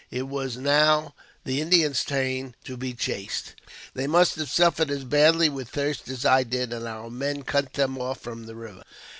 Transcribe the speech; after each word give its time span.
It 0.09 0.23
was 0.27 0.57
now 0.57 1.13
the 1.45 1.61
Indians' 1.61 2.03
turn 2.03 2.55
to 2.63 2.75
be 2.75 2.95
chased. 2.95 3.53
They 3.93 4.07
must 4.07 4.33
have 4.37 4.49
suffered 4.49 4.89
as 4.89 5.03
badly 5.03 5.47
with 5.47 5.69
thirst 5.69 6.07
as 6.09 6.25
I 6.25 6.41
did, 6.41 6.73
and 6.73 6.87
our 6.87 7.11
men 7.11 7.43
cut 7.43 7.73
them 7.73 7.99
off 7.99 8.19
from 8.19 8.47
the 8.47 8.55
river. 8.55 8.81